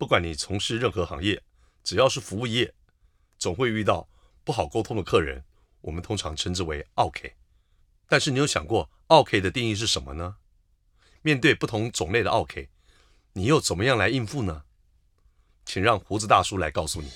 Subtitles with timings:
[0.00, 1.42] 不管你从事任何行业，
[1.84, 2.72] 只要是服务业，
[3.36, 4.08] 总会遇到
[4.44, 5.44] 不好沟通的客人，
[5.82, 7.28] 我们通常称之为奥客。
[8.08, 10.36] 但是你有想过奥客的定义是什么呢？
[11.20, 12.62] 面对不同种类的奥客，
[13.34, 14.62] 你又怎么样来应付呢？
[15.66, 17.10] 请让胡子大叔来告诉你。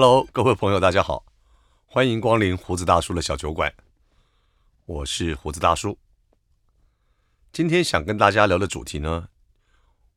[0.00, 1.24] Hello，各位朋友，大家好，
[1.84, 3.74] 欢迎光临胡子大叔的小酒馆。
[4.86, 5.98] 我是胡子大叔。
[7.52, 9.28] 今天想跟大家聊的主题呢，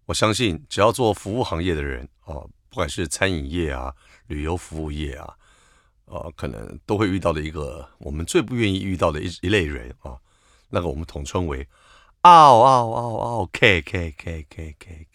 [0.05, 3.91] 我相信只要做服务行业的人哦，不管是餐饮业啊、
[4.27, 5.35] 旅游服务业啊，
[6.05, 10.15] 呃，可能都会遇到的一个我们最不愿意遇到的一一类人啊，
[10.69, 11.67] 那个我们统称为
[12.21, 15.07] “奥奥奥奥 K K K K K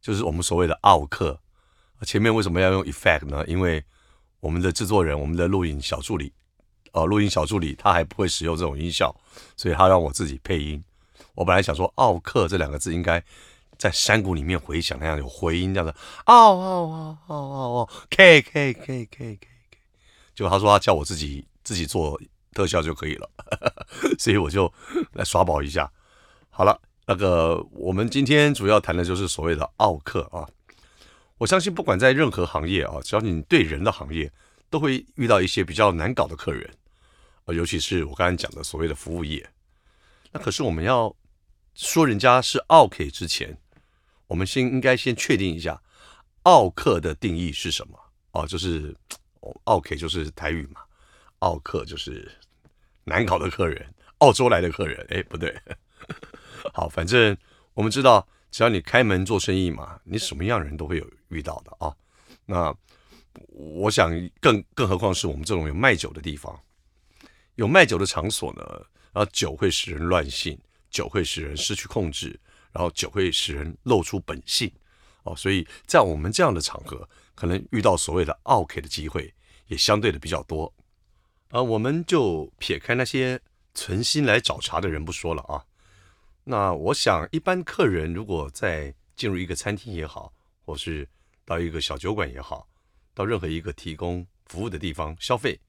[0.00, 1.40] 就是我们所谓的奥客。
[2.04, 3.44] 前面为什么要用 effect 呢？
[3.46, 3.82] 因为
[4.40, 6.32] 我们的制作人，我们的录音小助理，
[6.92, 9.14] 呃，录音小助理他还不会使用这种音效，
[9.56, 10.82] 所以他让我自己配音。
[11.34, 13.22] 我本来想说“奥克”这两个字应该
[13.76, 19.48] 在山谷里面回响那样有回音，这样的“奥奥奥奥奥奥 K K K K K K”，
[20.34, 22.20] 结果他说他叫我自己自己做
[22.52, 23.30] 特效就可以了，
[24.18, 24.72] 所以我就
[25.12, 25.90] 来耍宝一下。
[26.48, 30.48] 好了，那个我们今天主要谈的就是所谓的奥克啊。
[31.40, 34.30] 我相信，不管在任何行业啊，只要你对人的行业，
[34.68, 36.70] 都会遇到一些比较难搞的客人，
[37.46, 39.48] 啊，尤其是我刚才讲的所谓的服务业。
[40.32, 41.16] 那可是我们要
[41.74, 43.56] 说人家是奥客之前，
[44.26, 45.80] 我们先应该先确定一下
[46.42, 47.98] 奥客的定义是什么
[48.32, 48.94] 哦，就是
[49.64, 50.82] 奥客就是台语嘛，
[51.38, 52.30] 奥客就是
[53.04, 55.58] 难搞的客人，澳洲来的客人，哎，不对，
[56.74, 57.34] 好，反正
[57.72, 58.28] 我们知道。
[58.50, 61.94] 只要你开门做生意嘛，你什么样人都会有遇到的啊。
[62.46, 62.74] 那
[63.48, 64.10] 我想
[64.40, 66.60] 更更何况是我们这种有卖酒的地方，
[67.54, 68.62] 有卖酒的场所呢，
[69.12, 70.58] 然后酒会使人乱性，
[70.90, 72.38] 酒会使人失去控制，
[72.72, 74.70] 然后酒会使人露出本性
[75.22, 75.34] 哦。
[75.36, 79.32] 所以在我们这样的场合，可能遇到所谓的 OK 的机会
[79.68, 80.72] 也相对的比较多。
[81.50, 83.40] 啊，我们就撇开那些
[83.74, 85.64] 存心来找茬的人不说了啊。
[86.44, 90.32] 那我想，一般客人如果在进入一个餐厅也好，
[90.64, 91.08] 或是
[91.44, 92.66] 到一个小酒馆也好，
[93.14, 95.60] 到任何一个提供服务的地方消费，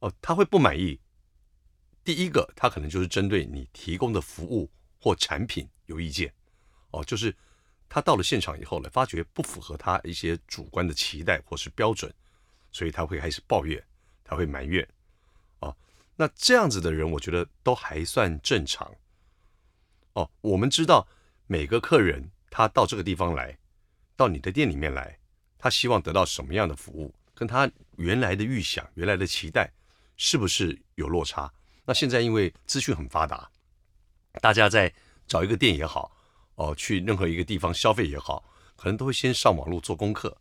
[0.00, 1.00] 哦，他会不满意。
[2.04, 4.70] 第一个，他可能就是针对你提供的服务
[5.00, 6.32] 或产品有意见，
[6.90, 7.34] 哦，就是
[7.88, 12.12] 他到了现场以后呢，发觉不符合他一些主观的期待或是标准，
[12.70, 13.82] 所以他会开始抱怨，
[14.22, 14.86] 他会埋怨，
[15.60, 15.74] 哦，
[16.14, 18.94] 那这样子的人，我觉得都还算正常。
[20.14, 21.06] 哦，我们知道
[21.46, 23.56] 每个客人他到这个地方来，
[24.16, 25.18] 到你的店里面来，
[25.58, 29.72] 他希望得到什么样的服务，跟他原来的预想、原来的期待
[30.16, 31.52] 是不是有落差？
[31.84, 33.50] 那现在因为资讯很发达，
[34.40, 34.92] 大家在
[35.26, 36.16] 找一个店也好，
[36.54, 38.44] 哦，去任何一个地方消费也好，
[38.76, 40.36] 可能都会先上网络做功课，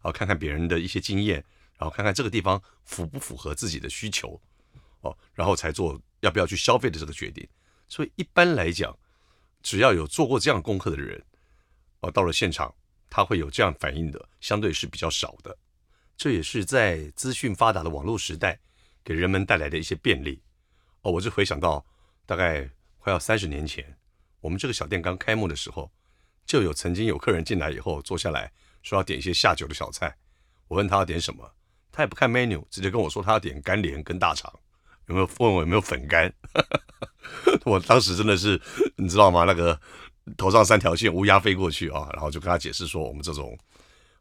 [0.00, 1.44] 哦，看看别人的一些经验，
[1.76, 4.40] 然后看看这个地方符不符合自己的需求，
[5.02, 7.46] 哦，然后才做要不要去消费的这个决定。
[7.88, 8.96] 所以一般来讲，
[9.62, 11.22] 只要有做过这样功课的人，
[12.00, 12.74] 哦，到了现场，
[13.10, 15.56] 他会有这样反应的，相对是比较少的。
[16.16, 18.58] 这也是在资讯发达的网络时代，
[19.04, 20.42] 给人们带来的一些便利。
[21.02, 21.84] 哦，我就回想到，
[22.26, 22.68] 大概
[22.98, 23.96] 快要三十年前，
[24.40, 25.92] 我们这个小店刚开幕的时候，
[26.44, 28.52] 就有曾经有客人进来以后坐下来
[28.82, 30.16] 说要点一些下酒的小菜。
[30.66, 31.54] 我问他要点什么，
[31.92, 34.52] 他也不看 menu，直接跟我说他要点干莲跟大肠。
[35.08, 36.32] 有没有问我有没有粉干？
[37.64, 38.60] 我当时真的是，
[38.96, 39.44] 你知道吗？
[39.44, 39.78] 那个
[40.36, 42.08] 头上三条线，乌鸦飞过去啊！
[42.12, 43.58] 然后就跟他解释说，我们这种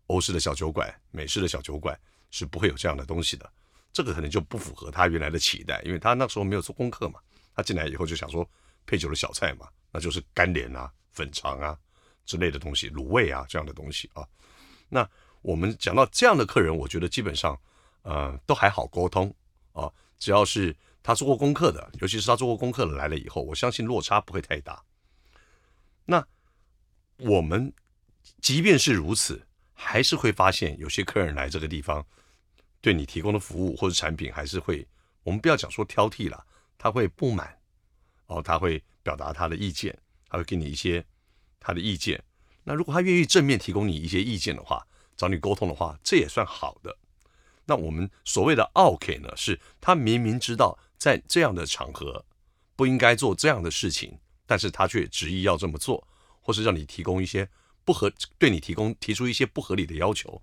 [0.08, 1.98] 欧式的小酒馆、美式的小酒馆
[2.32, 3.50] 是不会有这样的东西的。
[3.92, 7.20] 这个可能就不符合他原来的期待，因为他那时候没有做功课嘛。
[7.56, 8.48] 他进来以后就想说
[8.86, 11.78] 配酒的小菜嘛，那就是干莲啊、粉肠啊
[12.26, 14.26] 之类的东西，卤味啊这样的东西啊。
[14.88, 15.08] 那
[15.42, 17.60] 我们讲到这样的客人，我觉得基本上
[18.04, 19.34] 呃都还好沟通
[19.74, 19.92] 啊。
[20.20, 24.84] 只要是他做过功课的，尤其是他做过功课的来了以后，我相信落差不会太大。
[26.06, 26.26] 那
[27.18, 27.74] 我们
[28.42, 32.06] 即便是如此，还是会发现有些客人来这个地方，
[32.82, 34.88] 对你提供的服务或者产品还是会，
[35.24, 36.46] 我们不要讲说挑剔了，
[36.78, 37.58] 他会不满，
[38.28, 39.98] 哦，他会表达他的意见，
[40.30, 41.06] 他会给你一些
[41.60, 42.24] 他的意见。
[42.64, 44.86] 那如果他愿意正面提供你一些意见的话，
[45.16, 46.98] 找你沟通的话，这也算好的。
[47.68, 52.26] 那我们所谓的奥客呢，是他明明知道在这样的场合
[52.76, 56.08] 不应该做这样的事情，但是他却执意要这么做，
[56.42, 57.48] 或是让你提供一些
[57.84, 60.42] 不合，对你提供提出一些不合理的要求。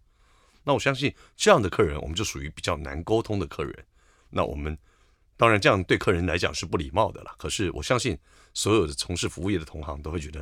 [0.64, 3.86] 那我相信这样的客人，我们就属于比较难沟通的客人。
[4.30, 4.76] 那我们
[5.36, 7.34] 当然这样对客人来讲是不礼貌的了。
[7.38, 8.18] 可是我相信
[8.52, 10.40] 所有的从事服务业的同行都会觉得，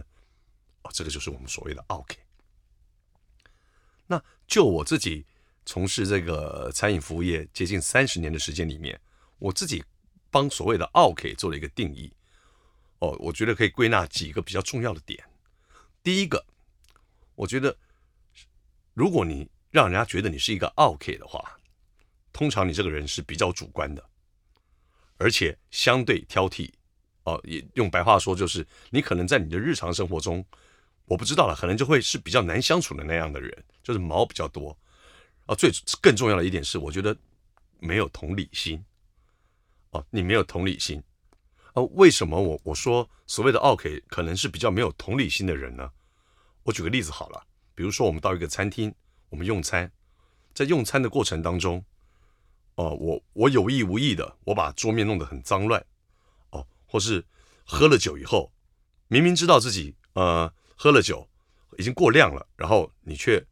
[0.83, 2.17] 哦，这个就是我们所谓的 OK。
[4.07, 5.25] 那就我自己
[5.65, 9.01] 从事这个餐饮服务业接近三十年的时间里面，
[9.39, 9.83] 我自己
[10.31, 12.13] 帮所谓的 OK 做了一个定义。
[12.99, 15.23] 哦，我觉得可以归纳几个比较重要的点。
[16.03, 16.45] 第一个，
[17.35, 17.77] 我觉得
[18.95, 21.59] 如果你让人家觉得你是一个 OK 的话，
[22.33, 24.05] 通常你这个人是比较主观的，
[25.17, 26.71] 而且相对挑剔。
[27.25, 30.45] 哦，也用白话说就是，你可能在你的日常生活中，
[31.05, 34.77] 我不知道了，可能就会是比较难相处的那样的人，就是毛比较多。
[35.47, 37.17] 啊，最更重要的一点是，我觉得
[37.79, 38.85] 没有同理心。
[39.91, 41.03] 哦，你没有同理心。
[41.75, 45.91] 哦，为什么我我说所谓的 OK 可能是比较没有同理心的人呢？
[46.63, 48.95] 我举个例子好了，比如说我们到一个餐厅。
[49.33, 49.91] 我们用餐，
[50.53, 51.83] 在用餐的过程当中，
[52.75, 55.83] 哦、我我有意无意的，我把桌面弄得很脏乱，
[56.51, 57.25] 哦、或是
[57.65, 58.53] 喝了酒以后，
[59.09, 61.27] 明明知道自己呃喝了酒
[61.79, 63.43] 已经过量了，然后你却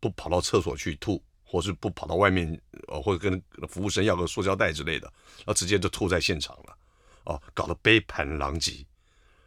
[0.00, 5.06] 不跑到厕所去吐，或是不跑到外面，呃，或者跟服务生要个塑胶袋之类的，
[5.38, 6.76] 然后直接就吐在现场了，
[7.24, 8.86] 哦、搞得杯盘狼藉，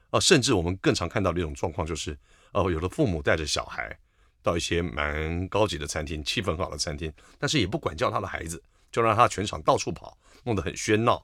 [0.10, 2.18] 啊、甚至我们更常看到的一种状况就是，
[2.54, 3.98] 哦、有的父母带着小孩。
[4.44, 8.60] 到一些蛮高级的餐厅，气氛好的餐厅，但是也不管教他的孩子，
[8.92, 11.24] 就让他全场到处跑，弄得很喧闹。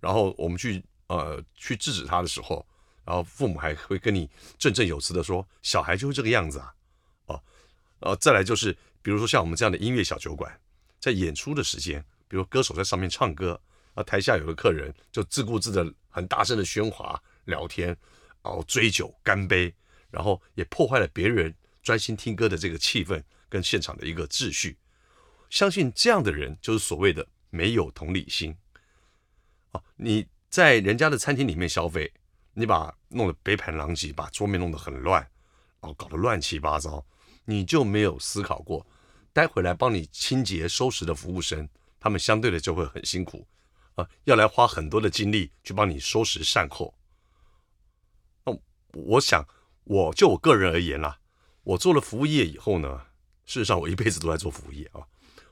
[0.00, 2.66] 然后我们去呃去制止他的时候，
[3.06, 4.28] 然后父母还会跟你
[4.58, 6.70] 振振有词的说：“小孩就是这个样子啊。”
[8.00, 10.52] 哦，呃，再来就是比如说像我们这样的音乐小酒馆，
[11.00, 13.60] 在演出的时间，比如歌手在上面唱歌，
[13.94, 17.88] 啊，台下有个客人就自顾自的很大声的喧哗聊天，
[18.42, 19.74] 然后追酒干杯，
[20.10, 21.54] 然后也破坏了别人。
[21.80, 24.76] 专心听歌的这个气氛跟现场的一个秩序，
[25.48, 28.54] 相信这样的人就是所谓的没有同理心。
[29.72, 32.12] 啊，你在人家的餐厅里面消费，
[32.52, 35.26] 你把弄得杯盘狼藉，把桌面弄得很乱，
[35.80, 37.02] 哦，搞得乱七八糟，
[37.50, 38.86] 你就没有思考过，
[39.32, 41.66] 待会来帮你清洁收拾的服务生，
[41.98, 43.48] 他们相对的就会很辛苦，
[43.94, 46.94] 啊，要来花很多的精力去帮你收拾善后。
[48.44, 48.54] 那
[48.92, 49.48] 我想，
[49.84, 51.20] 我就我个人而言啦。
[51.62, 53.06] 我做了服务业以后呢，
[53.46, 55.00] 事实上我一辈子都在做服务业啊。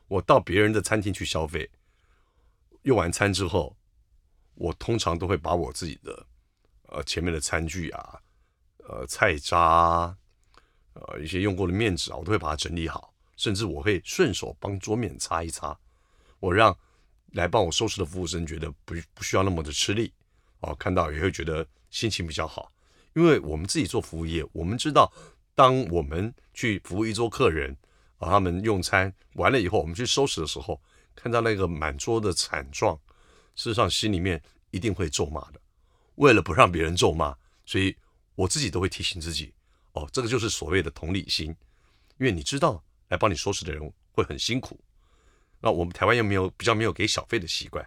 [0.06, 1.70] 我到别人的餐厅去消费，
[2.82, 3.74] 用完餐之后，
[4.54, 6.26] 我通常都会把我自己的
[6.88, 8.20] 呃前面的餐具啊、
[8.80, 10.14] 呃菜渣、
[11.08, 15.78] 呃一些用过的面纸啊，我都会把它整理好，甚至我会顺手帮桌面擦一擦。
[16.40, 16.76] 我让
[17.32, 20.12] 来帮我收拾的服务生觉得不不需要那么的吃力
[20.60, 22.72] 哦，看到也会觉得心情比较好，
[23.14, 25.12] 因为我们自己做服务业，我们知道。
[25.54, 27.74] 当我们去服务一桌客人，
[28.18, 30.78] 啊，他们用餐完了以后，我们去收拾的时候，
[31.14, 32.94] 看到那个满桌的惨状，
[33.54, 35.60] 事实上心里面一定会咒骂的。
[36.16, 37.34] 为了不让别人咒骂，
[37.64, 37.96] 所以
[38.34, 39.54] 我自己都会提醒自己，
[39.96, 41.48] 哦，这个就是所谓的同理心，
[42.18, 44.78] 因为你知道来帮你收拾的人会很辛苦。
[45.58, 47.84] 那我们台湾又没有比较没有给小费的习惯，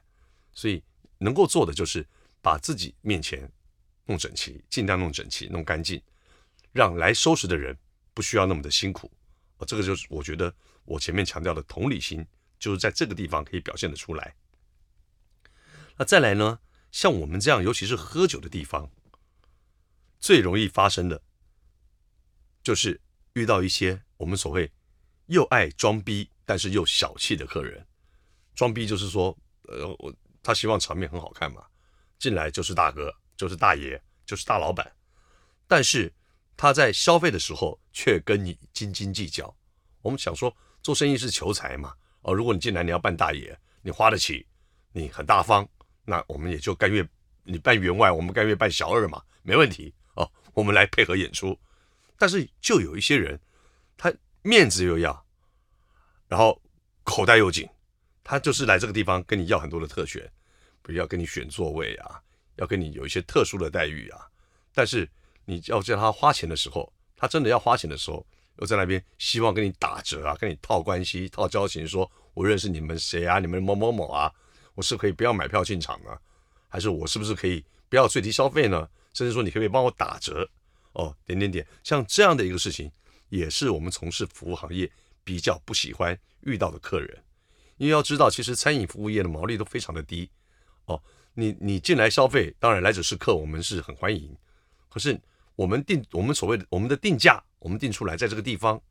[0.51, 0.83] 所以
[1.19, 2.05] 能够做的就是
[2.41, 3.49] 把自己面前
[4.05, 6.01] 弄整齐，尽量弄整齐，弄干净。
[6.71, 7.77] 让来收拾的人
[8.13, 9.11] 不需要那么的辛苦，
[9.57, 10.53] 哦，这个就是我觉得
[10.85, 12.25] 我前面强调的同理心，
[12.59, 14.35] 就是在这个地方可以表现得出来。
[15.97, 16.59] 那再来呢，
[16.91, 18.89] 像我们这样，尤其是喝酒的地方，
[20.19, 21.21] 最容易发生的，
[22.69, 23.01] 就是
[23.33, 24.71] 遇到一些我们所谓
[25.25, 27.83] 又爱装逼，但是又小气的客人。
[28.53, 31.65] 装逼就是说，呃，我他希望场面很好看嘛，
[32.19, 34.91] 进来就是大哥，就是大爷，就是大老板，
[35.67, 36.13] 但是。
[36.61, 39.55] 他在消费的时候却跟你斤斤计较。
[40.01, 41.93] 我们想说，做生意是求财嘛。
[42.23, 44.45] 哦，如果你进来你要扮大爷，你花得起，
[44.91, 45.65] 你很大方，
[46.03, 47.07] 那我们也就甘愿
[47.43, 50.29] 你扮员外，我们甘愿扮小二嘛，没问题哦。
[50.53, 51.57] 我们来配合演出。
[52.19, 53.39] 但是就有一些人，
[53.97, 55.25] 他面子又要，
[56.27, 56.61] 然后
[57.03, 57.67] 口袋又紧，
[58.23, 60.31] 他就是来这个地方跟你要很多的特权，
[60.83, 62.21] 不要跟你选座位啊，
[62.57, 64.27] 要跟你有一些特殊的待遇啊，
[64.71, 65.09] 但是。
[65.45, 68.23] 你要叫他花钱的时候，他真的要花钱的时候，
[68.57, 74.31] 又在那边希望跟你打折啊，跟你套关系、套交情，说我认识你们谁啊，你们某某某啊，
[74.75, 76.15] 我是可以不要买票进场呢，
[76.67, 78.87] 还是我是不是可以不要最低消费呢？
[79.11, 80.47] 甚至说你可不可以帮我打折？
[80.99, 82.91] 哦，点点点，像这样的一个事情，
[83.29, 84.91] 也是我们从事服务行业
[85.23, 87.23] 比较不喜欢遇到的客人，
[87.77, 90.29] 因为要知道，其实餐饮服务业的毛利都非常的低
[90.85, 91.01] 哦。
[91.35, 94.35] 你你进来消费，当然来者是客，我们是很欢迎。
[94.89, 95.17] 可是
[95.55, 98.81] 我们定我们所谓的我们的定价，我们定出来在这个地方，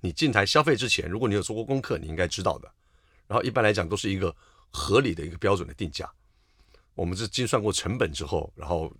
[0.00, 2.72] 你进台消费之前，如果你有做过功课，你应该知道的。
[3.26, 4.34] 然后一般来讲都是一个
[4.70, 6.10] 合理的一个标准的定价。
[6.94, 8.90] 我们是精算过成本之后，然后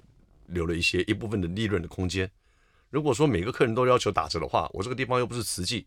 [0.48, 2.30] 留了一些一部分的利润的空间。
[2.90, 5.86] 如果说每个客人都要求打折的话，我这个地方又不是慈济，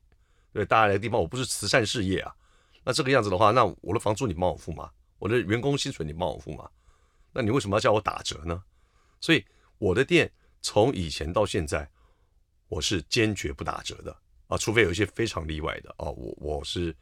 [0.51, 2.35] 对大家来的地方我不是慈善事业啊。
[2.83, 4.89] 那这个样子的话，那我的房租你帮我付吗？
[5.17, 6.69] 我的员工薪水你帮我付吗？
[7.33, 8.63] 那你为什么要叫我打折呢？
[9.21, 9.45] 所以
[9.77, 11.89] 我的店从以前到现在，
[12.67, 14.15] 我是坚决不打折的
[14.47, 16.95] 啊，除非有一些非常例外的哦，我我是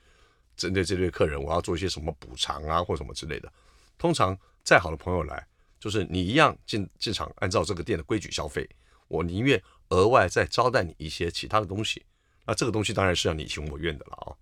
[0.56, 3.52] 针对这类客人，我要做一些什么补偿啊或什么之类的。
[3.98, 5.48] 通常再好的朋友来，
[5.79, 8.67] 就是你一样进进场，按照这个店的规矩消费，
[9.07, 12.05] 我宁愿额外再招待你一些其他的东西。
[12.46, 14.36] 那这个东西当然是要你情我愿的了啊。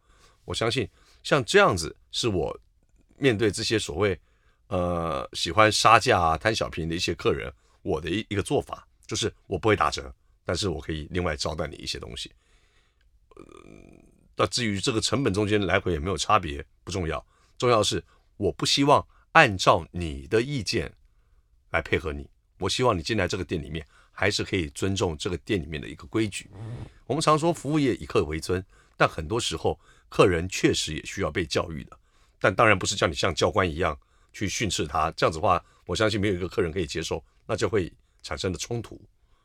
[0.46, 0.90] 我相信
[1.24, 2.60] 像这样子是我
[3.18, 4.20] 面对这些所谓。
[4.68, 10.12] 呃，喜欢杀价啊、贪小便宜的一些客人，我的一一个做法就是我不会打折，
[10.44, 12.32] 但是我可以另外招待你一些东西。
[13.36, 13.46] 呃，
[14.36, 17.24] 那至于这个成本中间来回也没有差别，不重要，
[17.60, 18.04] 重要是
[18.38, 20.92] 我不希望按照你的意见
[21.76, 26.50] 来配合你，我希望你进来这个店里面还是可以尊重这个店里面的一个规矩。
[27.06, 28.66] 我们常说服务业以客为尊，
[28.98, 29.80] 但很多时候
[30.10, 32.00] 客人确实也需要被教育的，
[32.40, 33.98] 但当然不是叫你像教官一样。
[34.38, 37.90] 去训斥他，这样子的话，我相信没有一个客人可以接受，那就会
[38.22, 39.02] 产生的冲突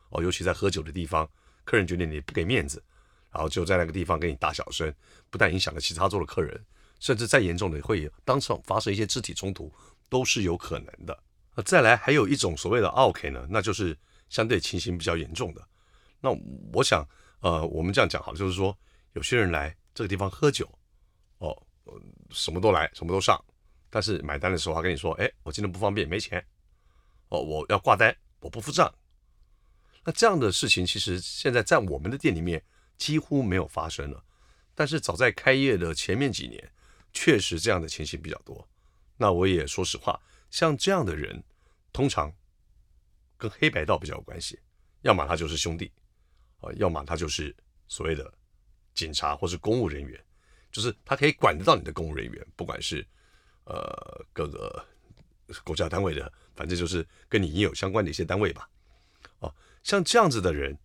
[0.09, 0.21] 哦。
[0.21, 1.31] 尤其在喝酒的地方，
[1.65, 2.83] 客人觉得你不给面子，
[3.31, 4.93] 然后就在那个地方跟你大小声，
[5.31, 6.61] 不但影响了其他桌的客人，
[6.99, 9.73] 甚至再严重的会当场发生一些肢体冲突，
[10.09, 11.17] 都是有可能的。
[11.63, 13.97] 再来还有一种所谓的 “OK” 呢，那就是
[14.29, 15.67] 相对情形比较严重的。
[16.21, 16.31] 那
[16.73, 17.07] 我想，
[17.41, 18.77] 呃，我们这样讲好，就是说
[19.15, 20.69] 有些人来这个地方喝酒，
[21.39, 21.57] 哦，
[22.31, 23.43] 什么都来，什么都上。
[23.89, 26.45] 但是买单的时候，他跟你说：“哎，我今天不方便，没钱，
[27.29, 28.93] 哦，我要挂单，我不付账。”
[30.05, 32.63] 那这样的事情，其实现在在我们的店里面
[32.97, 34.23] 几乎没有发生了。
[34.75, 36.71] 但是早在开业的前面几年，
[37.13, 38.67] 确实这样的情形比较多。
[39.17, 40.19] 那我也说实话，
[40.51, 41.43] 像这样的人，
[41.93, 42.33] 通常
[43.37, 44.59] 跟黑白道比较有关系，
[45.03, 45.93] 要么他就是兄弟，
[46.61, 47.55] 啊，要么他就是
[47.89, 48.33] 所谓的
[48.95, 50.23] 警察或是公务人员，
[50.73, 53.07] 就是他可以管得到你的公务人员，不管是。
[53.65, 54.85] 呃，各个
[55.63, 58.69] 国家单位的，反正就是跟你也有相关的一些单位吧。
[59.39, 59.55] 哦，
[59.85, 60.77] 像这样子的人，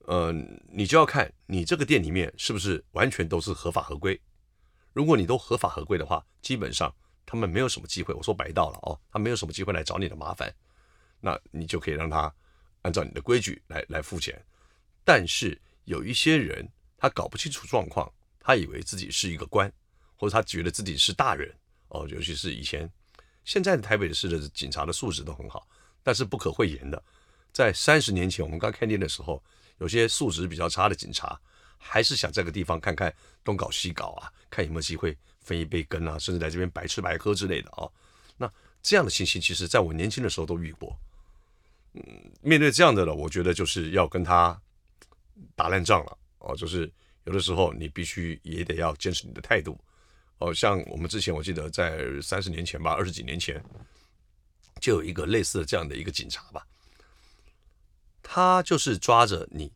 [0.00, 0.30] 呃，
[0.70, 4.20] 你就要看你这个店里面是不是完全都是合法合规。
[4.92, 6.94] 如果你都合法合规的话，基本上
[7.26, 8.14] 他们没有什么机会。
[8.14, 10.50] 我说白道了哦，他没有什么机会来找你的麻烦。
[11.20, 12.32] 那你就可以让他
[12.82, 14.40] 按照你的规矩来来付钱。
[15.04, 16.66] 但是有一些人，
[16.96, 19.70] 他搞不清楚状况，他以为自己是一个官，
[20.16, 21.52] 或者他觉得自己是大人。
[21.88, 22.90] 哦，尤其是以前，
[23.44, 25.68] 现在的台北市的警察的素质都很好，
[26.02, 27.02] 但是不可讳言的，
[27.52, 29.42] 在三十年前我们刚开店的时候，
[29.78, 31.40] 有些素质比较差的警察，
[31.78, 33.14] 还是想在个地方看看
[33.44, 35.16] 东搞西搞啊，看有没有机会
[35.46, 37.88] 分一杯羹啊，甚至在这边白吃白喝之类的啊。
[38.36, 40.94] 那这样的情形，其实在我年轻的时候都遇过。
[41.94, 42.02] 嗯，
[42.42, 44.60] 面对这样的了，我觉得就是要跟他
[45.54, 46.92] 打烂仗了哦，就是
[47.24, 49.78] 有的时候你必须也得要坚持你的态度。
[50.38, 53.64] 哦，像我们之前，我记得在三十年前吧，二十几年前，
[54.82, 56.66] 就有一个类似的这样的一个警察吧，
[58.22, 59.72] 他就是抓着你，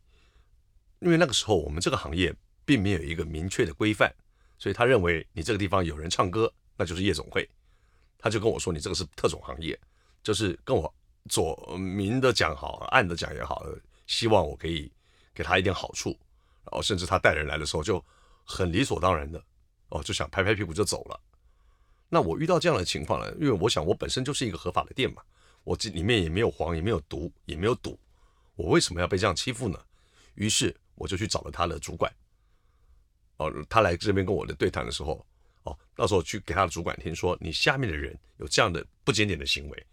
[0.99, 2.31] 因为那个时候我们这个行业
[2.63, 4.13] 并没有一个明确的规范，
[4.61, 7.49] 所以他认为你这个地方有人唱歌，那就是夜总会，
[8.19, 9.75] 他就跟我说你这个是特种行业，
[10.21, 10.93] 就是跟我
[11.29, 13.65] 左明的讲好，暗的讲也好，
[14.05, 14.91] 希望我可以
[15.33, 16.09] 给他一点好处，
[16.63, 18.05] 然后甚至他带人来的时候就
[18.45, 19.43] 很理所当然的。
[19.89, 21.19] 哦，就想拍拍屁股就走了。
[22.07, 23.33] 那我遇到这样的情况呢？
[23.39, 25.23] 因为我想我本身就是一个合法的店嘛，
[25.63, 27.99] 我这里面也没有黄，也没有毒，也没有赌，
[28.55, 29.79] 我为什么要被这样欺负呢？
[30.35, 32.13] 于是我就去找了他的主管。
[33.41, 35.25] 哦，他来这边跟我的对谈的时候，
[35.63, 39.87] 哦，到时候去给他的主管听说，你下面的人有这样的不检点的行为，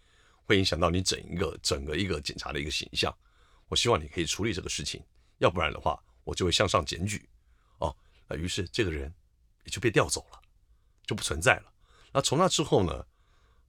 [0.44, 3.14] 会影响到你整一个整个一个警察的一个形象。
[3.68, 5.02] 我希望你可以处理这个事情，
[5.38, 7.26] 要不然的话，我就会向上检举。
[7.78, 7.94] 哦，
[8.28, 9.12] 那于是这个人
[9.64, 9.70] 也。
[9.70, 10.40] 就被调走了，
[11.06, 11.72] 就不存在了。
[12.12, 13.04] 那从那之后呢？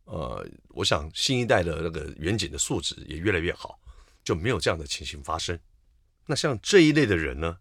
[0.05, 3.79] 呃，我想新一代的那个员警的素质也越来越好，
[4.23, 5.59] 就没有这样的情形发生。
[6.25, 7.59] 那像这一类的人呢，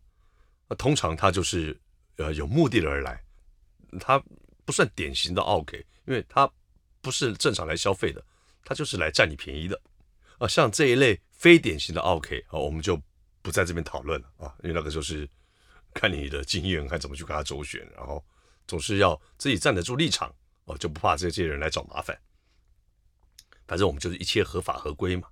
[0.66, 1.78] 那通常他就是
[2.18, 3.20] 呃有目的的而来，
[3.98, 4.22] 他
[4.64, 6.48] 不算典型的奥 K，，因为他
[7.00, 8.22] 不是正常来消费的，
[8.62, 9.80] 他就是来占你便宜的。
[10.38, 13.00] 啊，像这一类非典型的奥 K，啊，我们就
[13.42, 15.28] 不在这边讨论了啊，因为那个就是。
[15.94, 18.22] 看你的经验，看怎么去跟他周旋，然后
[18.68, 20.32] 总是要自己站得住立场
[20.66, 22.16] 哦，就不怕这些人来找麻烦。
[23.66, 25.26] 反正我们就是一切合法合规嘛，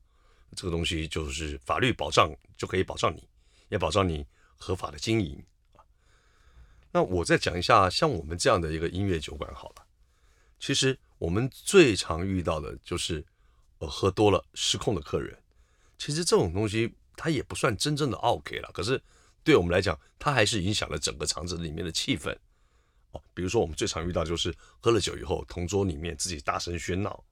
[0.57, 3.29] 这个东西就是法律保障就可以保障你，
[3.69, 4.27] 也保障你
[4.57, 5.41] 合法的经营。
[6.97, 9.87] 那我再讲一下，像我们这样的一个音乐酒馆好了，
[10.59, 13.23] 其实我们最常遇到的就是，
[13.81, 15.39] 呃，喝多了失控的客人。
[15.99, 18.99] 其实这种东西它也不算真正的 OK 了，可是
[19.45, 22.35] 对我们来讲，它还是影响了整个场子里面的气氛。
[23.11, 27.23] 哦，比如说我们最常遇到就是喝了酒以后，同桌里面自己大声喧闹，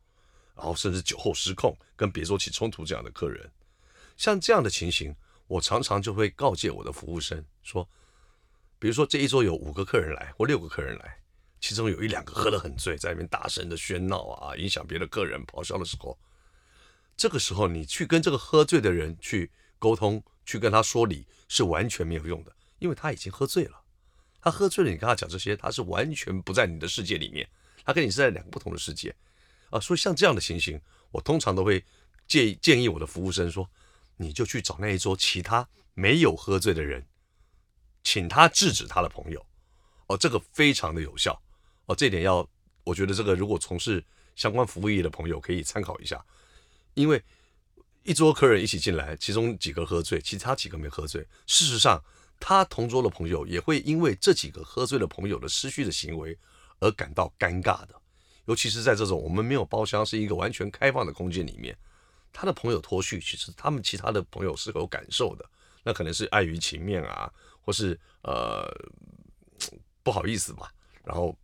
[0.55, 3.51] 然后甚至酒后失控，跟别桌起冲突这样的客人。
[4.19, 5.17] 像这样的情形，
[5.47, 7.89] 我常常就会告诫我的服务生说，
[8.85, 11.17] 比如说这一桌有五个客人来或六个客人来，
[11.59, 16.19] 其中有一两个喝得很醉，在那边大声的喧闹啊，影响别的客人咆哮的时候。
[17.17, 23.81] 这个时候，你去跟这个喝醉的人去沟通，去跟他说理，是完全没有用的，因为他已经喝醉了。
[24.39, 27.49] 他喝醉了，你跟他讲这些，他是完全不在你的世界里面，
[27.87, 29.17] 他跟你是在两个不同的世界
[29.71, 29.81] 啊。
[29.81, 30.79] 所以像这样的情形，
[31.11, 31.83] 我通常都会
[32.29, 33.67] 建建议我的服务生说，
[34.19, 37.03] 你就去找那一桌其他没有喝醉的人，
[38.05, 39.45] 请他制止他的朋友。
[40.07, 41.43] 哦，这个非常的有效。
[41.87, 42.49] 哦，这点要，
[42.85, 44.05] 我觉得这个如果从事
[44.37, 46.25] 相关服务业的朋友可以参考一下。
[46.93, 47.21] 因为
[48.05, 51.27] 一桌客人一起进来，其中几个喝醉，其他几个没喝醉。
[51.47, 52.01] 事实上，
[52.39, 56.39] 他同桌的朋友也会因为这几个喝醉的朋友的失序的行为
[56.79, 58.01] 而感到尴尬的。
[58.45, 61.75] 尤其是在这种我们没有包厢，是一个完全开放的空间里面，
[62.31, 65.45] 他的朋友脱序，其实他们其他的朋友是有感受的。
[65.83, 67.33] 那可能是碍于情面啊，
[67.65, 68.69] 或是呃
[70.05, 70.69] 不好意思嘛，
[71.03, 71.37] 然后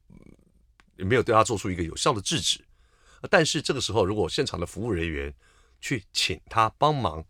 [0.97, 2.63] 也没有对他做出一个有效的制止。
[3.31, 5.35] 但是这个时候，如果现场的服务人员
[5.81, 7.25] 去请他帮忙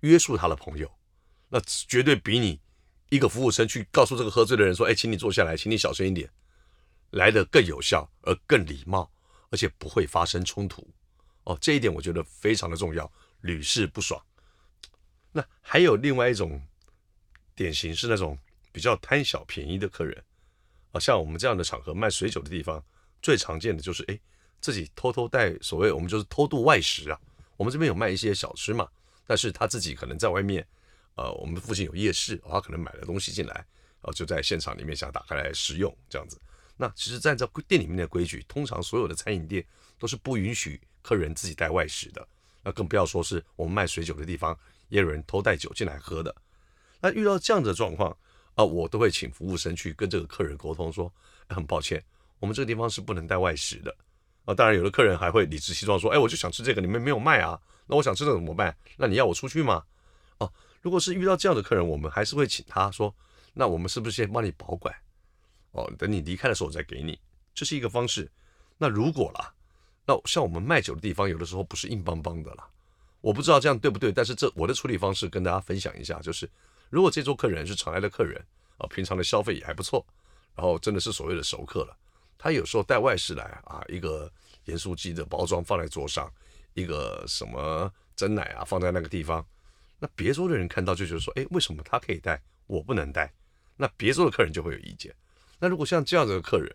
[0.00, 0.90] 约束他的朋友，
[1.48, 2.60] 那绝对比你
[3.10, 6.30] 一个服务生去告诉这个喝醉的人说：“哎，请你坐下来，请你小声一点”，
[7.10, 9.10] 来的更有效，而更礼貌，
[9.50, 10.88] 而且不会发生冲突。
[11.44, 13.10] 哦，这一点我觉得非常的重要，
[13.42, 14.20] 屡试不爽。
[15.30, 16.60] 那还有另外一种
[17.54, 18.38] 典型是那种
[18.72, 20.22] 比较贪小便宜的客人
[20.92, 22.84] 啊，像我们这样的场合卖水酒的地方，
[23.20, 24.18] 最常见的就是哎。
[24.60, 27.20] 自己偷偷带所谓我们就是偷渡外食啊，
[27.58, 28.88] 我们这边有卖一些小吃嘛，
[29.26, 30.66] 但是他自己可能在外面，
[31.16, 33.66] 呃，我们附近有夜市，他可能买了东西进来，然
[34.04, 36.40] 后就在现场里面想打开来食用这样子。
[36.78, 39.62] 那其实按照店里面的规矩，通常所有的餐饮店
[39.98, 42.26] 都是不允许客人自己带外食的，
[42.62, 46.34] 那更不要说是我们卖水酒的地方，也有人偷带酒进来喝的。
[47.04, 48.16] 那遇到这样的状况
[48.54, 51.12] 啊，我都会请服务生去跟这个客人沟通说，
[51.50, 52.02] 很抱歉，
[52.38, 53.94] 我们这个地方是不能带外食的。
[54.46, 57.60] 啊，当然，有的客人还会理直气壮说：“哎，我就想吃这个，你们没有卖啊？
[57.86, 58.74] 那我想吃这个怎么办？
[58.96, 59.84] 那你要我出去吗？”
[60.40, 63.14] 哦，如果是遇到这样的客人，我们还是会请他说
[63.52, 64.94] ：“那我们是不是先帮你保管？
[65.72, 67.20] 哦，等你离开的时候我再给你，
[67.54, 68.30] 这是一个方式。
[68.78, 69.52] 那如果啦，
[70.06, 72.66] 那像我们卖酒的地方，有的时候不是硬邦邦的啦。
[73.20, 76.48] 我不知道这样对不对，但是这我的处理方式跟大家分享一下，就是
[76.94, 78.40] 如果这桌客人是常来的客人
[78.78, 80.06] 啊，平常的消费也还不错，
[80.54, 81.96] 然后真的是所谓的熟客了。
[82.38, 84.30] 他有时候带外食来啊，一个
[84.66, 86.32] 盐酥鸡的包装放在桌上，
[86.74, 89.44] 一个什么珍奶啊放在那个地方，
[89.98, 93.32] 那别桌的人看到就觉得说，哎，为什么他可以带，我不能带？
[93.76, 95.12] 那别桌的客人就会有意见。
[95.58, 96.72] 那如果像这样子的客人，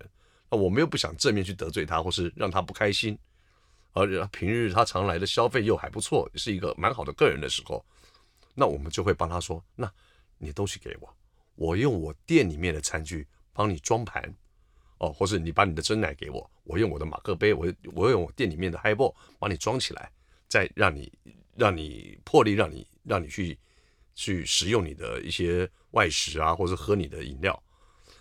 [0.50, 3.18] 那我们又不想正面去得罪他，或是让他不开心，
[3.94, 7.86] 而平日他常来的消费又还不错，是一个蛮好的客人的时候，
[8.54, 9.90] 那我们就会帮他说，那
[10.40, 11.16] 你东西给我，
[11.54, 14.34] 我用我店里面的餐具帮你装盘。
[15.02, 20.12] 哦，或是你把你的真奶给我，我用我的马克杯，我我用我店里面的 highball 帮你装起来，
[20.50, 21.10] 再让你
[21.56, 23.58] 让你破例让你让你去
[24.14, 27.64] 去食用你的一些外食啊，或者喝你的饮料，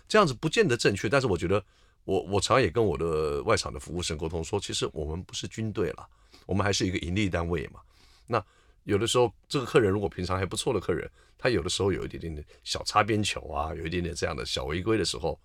[0.07, 1.09] 这样子不见得正确。
[1.09, 1.61] 但是我觉得
[2.05, 6.07] 我我常也跟我的外场的服务生沟通说，其实我们不是军队了，
[6.45, 7.81] 我们还是一个盈利单位嘛。
[8.25, 8.41] 那
[8.85, 15.39] 有的时候这个客人如果平常还不错的客人，他有的时候有一点点的小擦边球啊，有一点点这样的小违规的时候。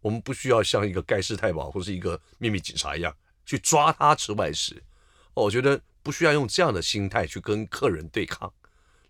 [0.00, 4.84] 我们不需要像一个盖世太保或是一个秘密警察一样去抓他吃外食，
[5.32, 8.52] 我觉得不需要用这样的心态去跟客人对抗，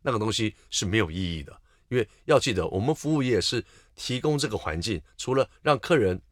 [0.03, 1.53] 那个东西是没有意义的。
[1.89, 3.65] 因为要记得，我们服务业是
[3.97, 6.23] 提供这个环境，除了让客人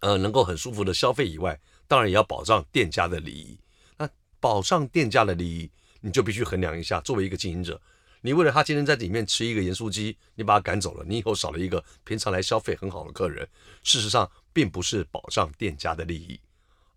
[0.00, 3.60] 呃能够很舒服的消费以外，当然也要保障店家的利益。
[3.98, 4.08] 那
[4.40, 7.78] 保障店家的利益，你就必须衡量一下，作为一个经营者。
[8.24, 13.46] 你为了他今天在里面吃一个盐酥鸡，你把他赶走了，你以后少了一个平常来消费很好的客人。
[13.82, 16.40] 事实上，并不是保障店家的利益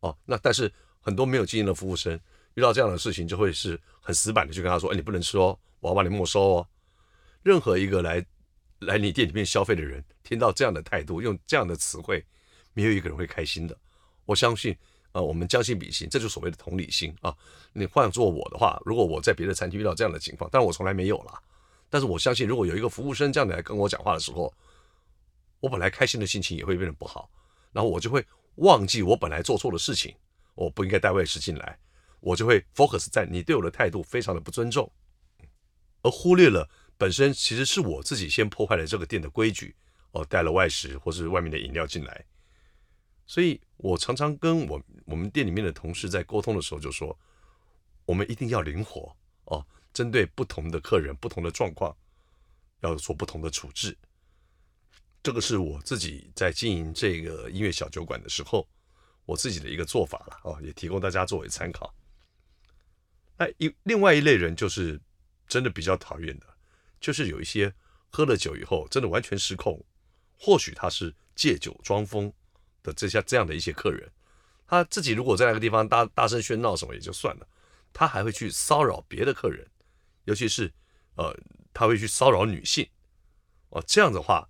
[0.01, 0.15] 哦。
[0.23, 2.17] 那但是很多没有经验的服务生
[2.53, 6.67] 遇到这样的事情，就会是很死板的去跟他说：“哎，你不能吃哦，我要把你没收哦。”
[7.41, 8.23] 任何一个来
[8.79, 12.23] 来你店里面消费的人，听到这样的态度，用这样的词汇，
[12.73, 13.75] 没有一个人会开心的。
[14.25, 14.75] 我相信，
[15.15, 17.33] 呃，我们将心比心，这就是所谓的同理心啊。
[17.71, 21.41] 你换做我的话，如果我在别的餐厅遇到这样的情况，但是我从来没有啦。
[21.89, 24.53] 但是我相信，如果有一个服务生这样来跟我讲话的时候，
[25.61, 27.29] 我本来开心的心情也会变得不好，
[27.71, 28.25] 然后我就会
[28.55, 30.13] 忘记我本来做错的事情，
[30.53, 31.79] 我不应该带外食进来，
[32.19, 34.91] 我就会 focus 在你对我的态度非常的不尊重，
[36.01, 39.73] 而忽略了本身其实是我自己先破坏了这个店的规矩，
[40.11, 42.25] 哦，带了外食或是外面的饮料进来，
[43.27, 47.17] 所以我常常跟我我们店里面的同事在沟通的时候就说，
[48.05, 49.65] 我们一定要灵活哦。
[49.93, 51.95] 针对不同的客人、不同的状况，
[52.81, 53.97] 要做不同的处置。
[55.23, 58.67] 这个是我自己在经营这个音乐小酒馆的时候，
[59.25, 61.95] 我自己的一个做法了哦，也提供大家作为参考。
[63.37, 65.01] 那一另外一类人就是
[65.47, 66.45] 真的比较讨厌的，
[66.99, 67.73] 就是有一些
[68.09, 69.83] 喝了酒以后真的完全失控，
[70.37, 72.31] 或许他是借酒装疯
[72.85, 74.09] 的这些这样的一些客人，
[74.67, 77.47] 他自己如果在那个地方大大声喧闹什么也就算了，
[77.91, 79.65] 他还会去骚扰别的客人。
[80.25, 80.71] 尤其是，
[81.15, 81.35] 呃，
[81.73, 82.87] 他会去骚扰女性，
[83.69, 84.47] 哦，这样的话，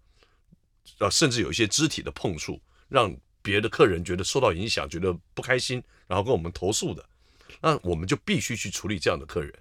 [0.99, 7.05] 呃，甚至有一些肢体的碰触，让别的客人觉得受到影响，觉得不开心，然后跟我们投诉的，
[7.61, 9.53] 那我们就必须去处理这样的客人。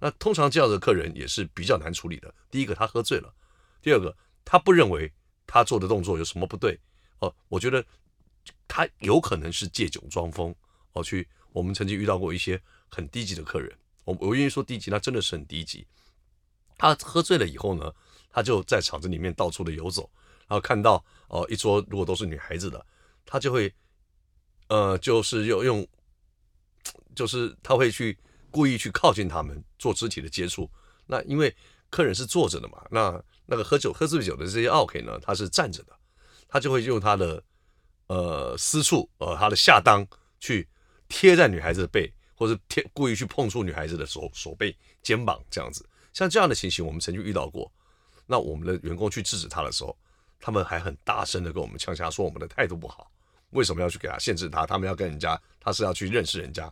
[0.00, 2.34] 那通常这样的客人也是比较难处理的。
[2.50, 3.32] 第一个，他喝醉了；
[3.80, 5.10] 第二个，他不认为
[5.46, 6.76] 他做的动作有什么不对。
[7.20, 7.82] 哦，我觉得
[8.74, 10.52] 他有可能是借酒装疯。
[10.94, 13.72] 哦，去，我们曾经遇到过一些很低级的客人。
[14.04, 15.86] 我我愿意说低级，他真的是很低级。
[16.76, 17.94] 他喝醉了以后呢，
[18.30, 20.10] 他就在场子里面到处的游走，
[20.48, 22.84] 然后看到哦、一桌如果都是女孩子的，
[23.24, 23.72] 他就会
[24.66, 25.86] 呃就是用用，
[27.14, 28.18] 就是他会去
[28.50, 30.68] 故意去靠近他们做肢体的接触。
[31.06, 31.54] 那因为
[31.90, 35.96] 客人是坐着的嘛，那那个喝酒喝醉酒的这些奥客呢，他是站着的，
[36.48, 37.40] 他就会用他的
[38.06, 40.06] 呃私处呃他的下裆
[40.40, 40.68] 去
[41.08, 42.12] 贴在女孩子的背。
[42.36, 47.70] 或者贴故意去碰触女孩子的手手背、肩膀这样子，像这样的情形，我们曾经遇到过。
[48.26, 49.96] 那我们的员工去制止他的时候，
[50.40, 53.08] 他们还很大声的跟我们呛下说我们的态度不好，
[53.50, 54.66] 为什么要去给他限制他？
[54.66, 56.70] 他们要跟人家，他是要去认识人家，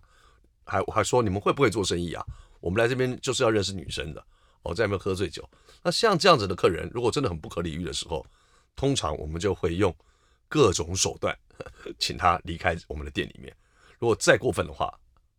[0.64, 2.26] 还还说你们会不会做生意啊？
[2.58, 4.22] 我们来这边就是要认识女生的。
[4.64, 5.48] 哦，在那边喝醉酒，
[5.80, 8.26] 那像这样子的客人，如果真的很不可理喻的时候，
[8.74, 9.94] 通常我们就会用
[10.52, 11.34] 各种手段
[11.98, 13.56] 请他离开我们的店里面。
[13.98, 14.92] 如果再过分的话，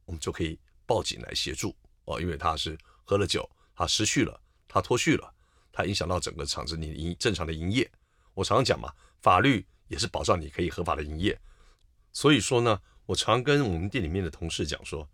[0.05, 5.31] 我们就可以报警来协助哦，因为他是喝了酒，他失序了，他脱序了，
[5.71, 7.87] 他影响到整个场子你营正常的营业。
[8.33, 11.39] 我常常讲嘛，法律也是保障你可以合法的营业。
[12.11, 15.07] 所以说呢，我常跟我们店里面的同事讲说，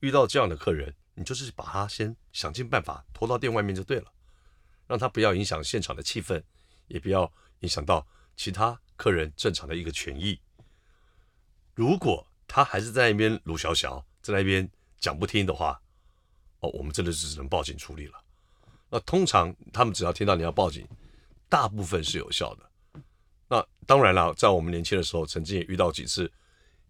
[0.00, 4.12] 遇到这样的客人，你就是把他先想尽办法拖到店外面就对了，
[4.86, 6.42] 让他不要影响现场的气氛，
[6.88, 8.06] 也不要影响到
[8.36, 10.38] 其他客人正常的一个权益。
[11.74, 14.04] 如果他还是在那边鲁小小。
[14.20, 15.80] 在那边讲不听的话，
[16.60, 18.22] 哦，我们真的是只能报警处理了。
[18.90, 20.86] 那通常他们只要听到你要报警，
[21.48, 23.00] 大部分是有效的。
[23.48, 26.30] 那当然了，在我们年轻的时候，曾经也遇到几次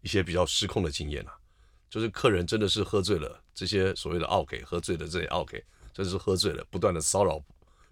[0.00, 1.38] 一些比较失控的经验啊，
[1.88, 5.56] 就是客人真的是喝醉了，这些所谓的奥客喝醉的这些奥客，
[5.92, 7.40] 真是喝醉了，不断的骚扰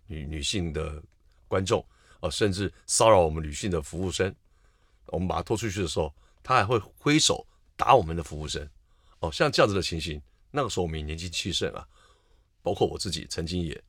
[0.06, 1.00] 女女性的
[1.46, 1.86] 观众，
[2.20, 4.34] 哦，甚至骚扰我们女性的服务生。
[5.06, 8.68] 我们把他拖出去的时候，他还会挥手打我们的服务生。
[9.20, 11.86] 哦，像这样子的情形，那个时候我们也年轻气盛啊，
[12.62, 13.80] 包括我自己曾经也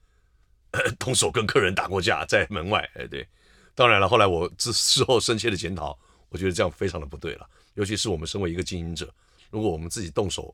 [0.99, 2.87] 动手跟客人打过架，在门外。
[2.95, 3.27] 哎，对，
[3.73, 5.97] 当然了，后来我之事后深切的检讨，
[6.29, 7.49] 我觉得这样非常的不对了。
[7.73, 9.13] 尤其是我们身为一个经营者，
[9.49, 10.53] 如果我们自己动手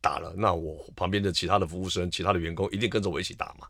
[0.00, 3.66] 打了，那我旁边的其他的服务生、其他的员工一定跟着我一起打嘛。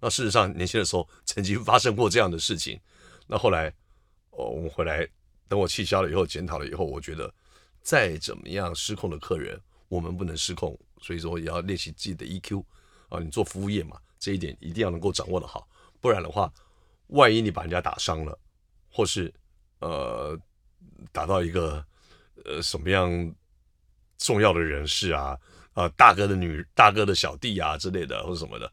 [0.00, 2.80] 那事实上，年轻的时候 曾经发生过这样的事情。
[3.26, 3.68] 那后来，
[4.30, 5.06] 哦，我们回来
[5.48, 7.32] 等我气消了以后，检讨了以后，我觉得。
[7.82, 9.56] 再怎么样失控的客人，
[9.86, 12.64] 我们不能失控，所以说也要练习自己的 EQ
[13.08, 13.20] 啊。
[13.20, 15.68] 你做服务业嘛，这一点一定要能够掌握的好，
[16.00, 16.52] 不然的话，
[17.06, 18.36] 万一你把人家打伤了，
[18.90, 19.32] 或是
[19.78, 20.36] 呃
[21.12, 21.86] 打到一个
[22.44, 23.08] 呃什么样
[24.18, 25.38] 重要的人士啊
[25.72, 28.68] 啊、大哥的女大哥的小弟啊之类的或者什么的，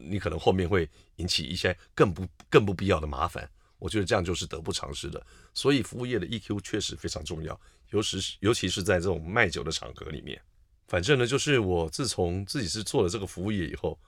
[0.00, 3.48] 你可能后面会引起一些更不更不必要的麻烦。
[3.78, 7.58] 我觉得这样就是得不偿失的，所以服务业的 EQ 确实非常重要，
[7.90, 10.38] 尤其是尤其是在这种卖酒的场合里面。
[10.86, 13.98] 反正呢，就是我自从自己是做了这个服务业以后，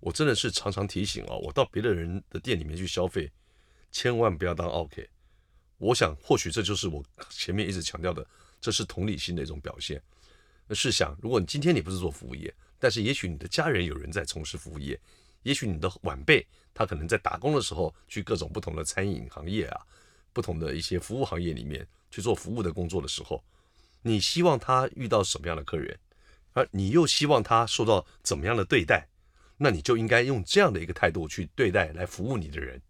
[0.00, 3.30] 我真的是常常提醒啊，我到别的人的店里面去消费，
[3.92, 5.06] 千万不要当 OK。
[5.76, 8.26] 我想，或许这就是我前面一直强调的，
[8.60, 10.02] 这是同理心的一种表现。
[10.66, 14.98] 那试想，如果你今天你不是做服务业，但是也许你的家人有人在从事服务业。
[15.44, 19.80] 也许你的晚辈他可能在打工的时候去各种不同的餐饮行业啊，
[20.32, 23.42] 不同的一些服务行业里面去做服务的工作的时候，
[24.02, 25.96] 你希望他遇到什么样的客人，
[26.52, 29.08] 而你又希望他受到怎么样的对待，
[29.56, 32.82] 那你就应该用这样的一个态度去对待来服务你的人。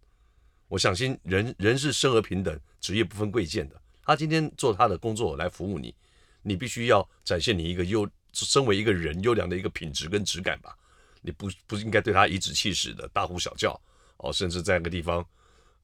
[0.68, 3.80] 我相信人人是生而平等，职业不分贵贱的。
[4.02, 5.94] 他今天做他的工作来服务你，
[6.42, 10.76] 你必须要展现你一个优，身为一个人优良的一个品质跟质感吧。
[11.20, 13.80] 你不不应该对他颐指气使的大呼小叫
[14.18, 15.24] 哦，甚至在那个地方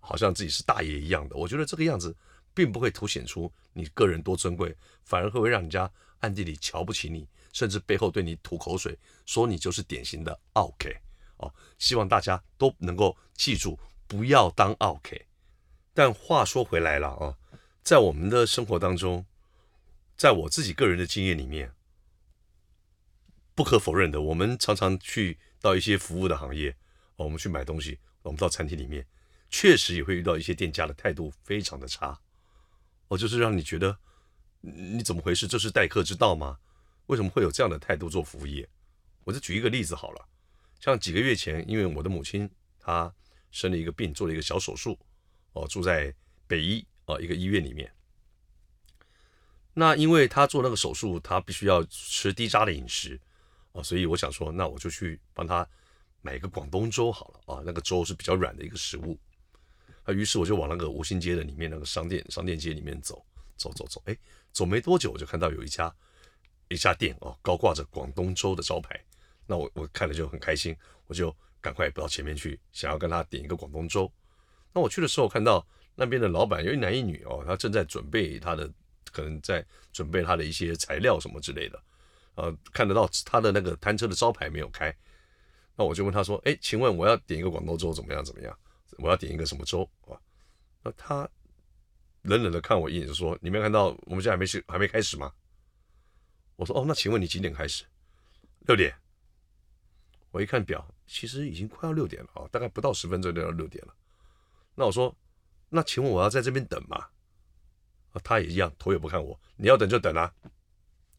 [0.00, 1.36] 好像自己是大爷一样的。
[1.36, 2.14] 我觉得这个样子
[2.54, 10.88] 并不会凸显出你个人多尊贵，反而会让人家暗地里瞧不起你，甚至背后对你吐口水，说你就是典型的奥客
[11.38, 11.52] 哦。
[11.78, 13.78] 希望大家都能够记住。
[14.06, 15.16] 不要当奥客，
[15.94, 17.34] 但话说回来了啊，
[17.82, 19.24] 在我们的生活当中，
[20.14, 21.72] 在我自己个人的经验里面，
[23.54, 26.70] 不可否认的，我们常常去到一些服务的行业，
[27.16, 29.06] 哦我们去买东西，我们到餐厅里面，
[29.48, 32.20] 确实也会遇到一些店家的态度非常的差，
[33.08, 33.98] 哦，就是让你觉得
[34.60, 35.46] 你怎么回事？
[35.46, 36.58] 这是待客之道吗？
[37.06, 38.68] 为什么会有这样的态度做服务业？
[39.24, 40.28] 我就举一个例子好了，
[40.80, 43.14] 像几个月前，因为我的母亲她。
[43.54, 44.98] 生了一个病，做了一个小手术，
[45.52, 46.12] 哦，住在
[46.48, 47.88] 北医哦一个医院里面。
[49.74, 53.20] 那因为他做那个手术，他必须要吃低渣的饮食，
[53.74, 55.64] 哦，所以我想说，那我就去帮他
[56.22, 59.16] 买一个广东粥好了啊，那个粥是比较软的一个食物。
[60.02, 63.24] 啊，于是我就往那个吴兴街的里面那个商店商店街里面走，
[63.56, 64.16] 走走走，哎，
[64.50, 65.94] 走没多久我就看到有一家
[66.68, 68.98] 一家店哦，高挂着广东粥的招牌，
[69.46, 71.32] 那我我看了就很开心，我就。
[71.64, 74.12] 赶快跑到前面去，想要跟他点一个广东粥。
[74.70, 78.70] 那我去的时候，看到那边的老板有一男一女哦，他正在准备他的，
[79.10, 81.82] 可能在准备他的一些材料什么之类的。
[82.34, 84.94] 呃，看得到他的那个摊车的招牌没有开。
[85.76, 88.24] 那我就问他说：“哎，请问我要点一个广东粥怎么样？
[88.24, 88.58] 怎么样？
[88.98, 90.18] 我要点一个什么粥啊？”
[90.82, 91.28] 那他
[92.22, 95.32] 冷冷的看我一眼，说：“你没有看到我们现在还没去还没开始吗？”
[96.56, 97.84] 我说：“哦，那请问你几点开始？”
[98.66, 98.94] 六点。
[100.30, 100.86] 我一看表。
[101.06, 103.94] 其实已经快要六点了啊，大概不到十分钟就要六点了。
[104.74, 105.14] 那我说，
[105.68, 106.96] 那请问我要在这边等吗？
[108.12, 110.32] 啊，他也一样，头也不看我，你要等就等啊，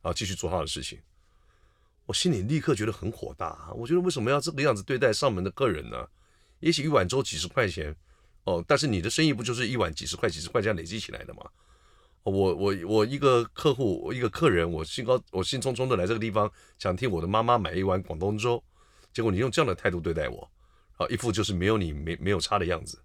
[0.06, 1.00] 啊，继续做他的事情。
[2.06, 6.08] 我心里立刻觉得很火大，我觉得为什么要这个样子对待上门的客人呢？
[6.60, 7.96] 也许一碗粥几十块钱，
[8.44, 11.42] 哦，但是你的生意不就是一碗几十块、几十块这样累积起来的吗？
[12.22, 18.64] 我我我一个客户，一个客人，我兴高我兴冲冲的来这个地方，想替我的妈妈买一碗广东粥。
[19.12, 20.48] 结果你用这样的态度对待我，
[20.98, 23.02] 啊，一副就是没有你没没有差的样子，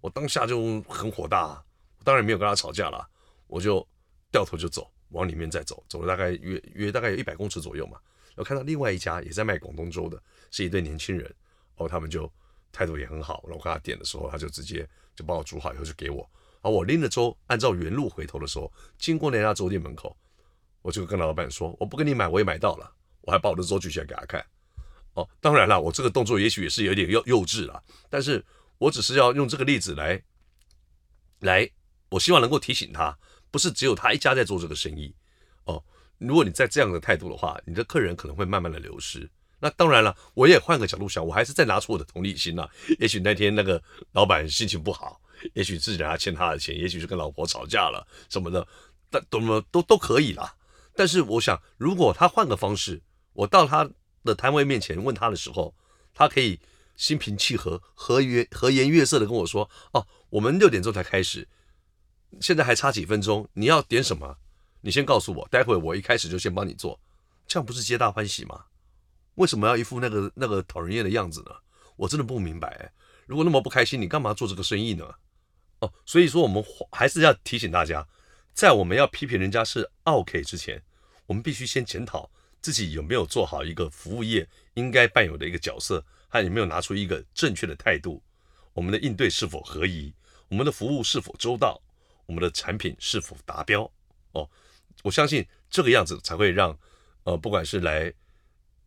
[0.00, 1.64] 我当下就很火大，
[1.98, 3.04] 我当然没有跟他吵架了，
[3.48, 3.84] 我就
[4.30, 7.98] 掉头就走，往里面再走，走了大概约约大概有一百公尺左右嘛，
[8.30, 12.30] 然后看到另外一家也在卖广东粥的，是一对年轻人，然后他们就
[12.70, 16.28] 态度也很好，然后我跟他点的时候，他就直接就帮我煮好以后就给我，
[16.60, 20.16] 而我拎着粥按照原路回头的时候，经过那家粥店门口，
[20.82, 24.44] 我就跟老板说，我不跟你买，我也买到了，我还把我的粥举起来给他看。
[25.14, 28.44] 哦，当然了，我这个动作也许也是有点幼幼稚了，但是
[28.78, 30.20] 我只是要用这个例子来，
[31.38, 31.70] 来，
[32.08, 33.16] 我希望能够提醒他，
[33.54, 35.14] 不是只有他一家在做这个生意。
[35.66, 35.80] 哦，
[36.18, 39.30] 如果你在这样的态度的话，你的客人可能会慢慢的流失。
[39.60, 42.68] 那当然了，我也换个角度想，我还是再拿出我的同理心呐。
[42.98, 45.20] 也许那天那个老板心情不好，
[45.52, 48.66] 也许自己人家欠他的钱，也许是跟老婆吵架了什么的，
[49.08, 50.56] 但怎么都都可以啦。
[50.96, 53.00] 但是我想，如果他换个方式，
[53.34, 53.88] 我到他。
[54.24, 55.74] 的摊位面前问他的时候，
[56.14, 56.58] 他可以
[56.96, 61.46] 心平气和、和颜和颜悦色的跟我说：“哦，我们六点钟才开始，
[62.40, 64.36] 现在还差几分钟，你要点什么？
[64.80, 67.00] 你先告诉我，待会我一开始就先帮你做，
[67.46, 68.66] 这样不是皆大欢喜吗？
[69.36, 71.50] 为什么要一副那个那个讨人厌的样子呢？
[71.96, 72.92] 我真的不明白，
[73.26, 75.04] 如果那么不开心，你干嘛做这个生意呢？
[75.80, 78.06] 哦，所以说我们还是要提醒大家，
[78.52, 80.82] 在我们要批评人家是奥客之前，
[81.26, 82.30] 我们必须先检讨。
[82.60, 88.22] 自己有没有做好一个服务业应该扮有的一个角色，还有没有拿出一个正确的态度？
[88.72, 90.14] 我们的应对是否合宜？
[90.48, 91.78] 我们的服务是否周到？
[92.26, 93.90] 我们的产品是否达标？
[94.32, 94.48] 哦，
[95.02, 96.78] 我相信这个样子才会让，
[97.24, 98.12] 呃，不管是来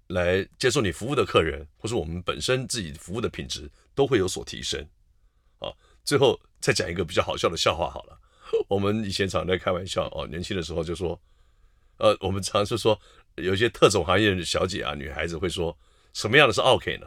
[0.07, 4.87] 来接受你服务的客人，或是我们本身自己服务的品质，都会有所提升。
[5.59, 5.71] 啊，
[6.03, 8.19] 最后再讲一个比较好笑的笑话好了。
[8.67, 11.19] 我们以前常在开玩笑哦，年轻的时候就说，
[11.97, 12.99] 呃，我们常是说。
[13.37, 15.77] 有一些特种行业的小姐啊，女孩子会说
[16.11, 17.05] 什么样的是奥 k 呢？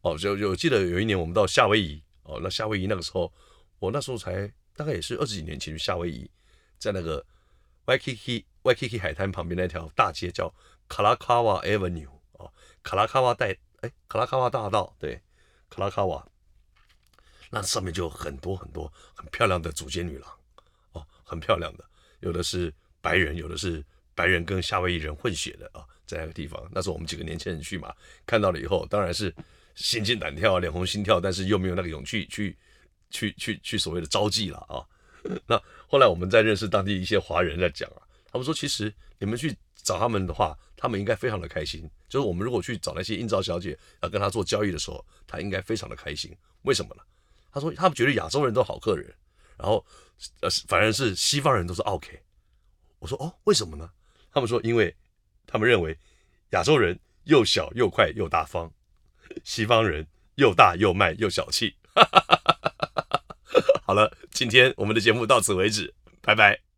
[0.00, 3.30] 哦，就就记得有一年我们到夏威夷哦，那夏威夷那个时候，
[3.78, 6.30] 我那时候才大概也是二十几年前去夏威夷，
[6.78, 7.24] 在那个
[7.86, 10.52] Waikiki Waikiki 海滩旁边那条大街叫
[10.88, 15.20] Kalakaua Avenue 哦，卡拉卡瓦带哎，卡拉卡瓦大道对，
[15.70, 16.26] 卡拉卡瓦，
[17.50, 20.30] 那上面就有很多很多很漂亮的祖间女郎
[20.92, 21.84] 哦，很漂亮的，
[22.20, 23.84] 有的是白人，有的是
[24.14, 27.94] 白人跟夏威夷人混血的啊，在那个地方，那时候我们几个年轻人去嘛，
[28.26, 29.34] 看到了以后，当然是
[29.74, 32.56] 心惊胆跳、脸红心跳，但是又没有那个勇气去
[33.14, 34.82] 去去去所谓的招妓了啊。
[35.46, 41.88] 那后来我们在认识当地一些华人在讲啊，他们说其实你们去找他们的话，他们应该非常的开心。
[42.08, 46.36] 就是我们如果去找那些应召小姐要跟他做交易的时候，他应该非常的开心。
[46.62, 47.02] 为什么呢？
[47.50, 49.14] 他说他们觉得亚洲人都好客人，
[49.56, 49.84] 然后
[50.40, 52.20] 呃反而是西方人都是 OK。
[52.98, 53.88] 我说哦，为什么呢？
[54.32, 54.94] 他们说因为
[55.46, 55.96] 他们认为
[56.50, 58.70] 亚洲人又小又快又大方，
[59.44, 61.74] 西方人又大又慢又小气。
[61.94, 62.53] 哈哈哈哈
[63.86, 65.92] 好了，今天我们的节目到此为止，
[66.22, 66.73] 拜拜。